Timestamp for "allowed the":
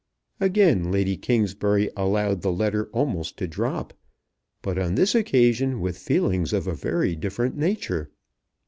1.95-2.51